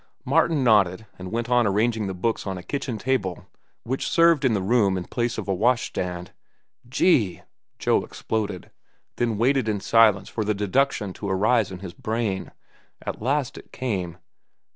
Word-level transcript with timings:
Martin 0.25 0.63
nodded, 0.63 1.05
and 1.19 1.31
went 1.31 1.47
on 1.47 1.67
arranging 1.67 2.07
the 2.07 2.13
books 2.15 2.47
on 2.47 2.57
a 2.57 2.63
kitchen 2.63 2.97
table 2.97 3.45
which 3.83 4.09
served 4.09 4.43
in 4.43 4.55
the 4.55 4.61
room 4.63 4.97
in 4.97 5.03
place 5.05 5.37
of 5.37 5.47
a 5.47 5.53
wash 5.53 5.89
stand. 5.89 6.31
"Gee!" 6.89 7.43
Joe 7.77 8.03
exploded, 8.03 8.71
then 9.17 9.37
waited 9.37 9.69
in 9.69 9.79
silence 9.79 10.27
for 10.27 10.43
the 10.43 10.55
deduction 10.55 11.13
to 11.13 11.29
arise 11.29 11.69
in 11.71 11.81
his 11.81 11.93
brain. 11.93 12.51
At 13.05 13.21
last 13.21 13.59
it 13.59 13.71
came. 13.71 14.17